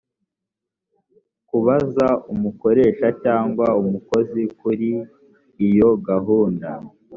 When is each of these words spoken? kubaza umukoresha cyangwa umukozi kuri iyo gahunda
kubaza 1.49 2.07
umukoresha 2.33 3.07
cyangwa 3.23 3.65
umukozi 3.81 4.41
kuri 4.59 4.89
iyo 5.67 5.91
gahunda 6.07 6.69